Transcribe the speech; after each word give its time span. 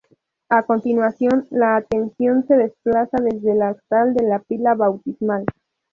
A 0.49 0.63
continuación, 0.63 1.45
la 1.51 1.75
atención 1.75 2.43
se 2.47 2.55
desplaza 2.57 3.17
desde 3.21 3.51
el 3.51 3.61
altar 3.61 4.07
a 4.19 4.23
la 4.23 4.39
pila 4.39 4.73
bautismal. 4.73 5.45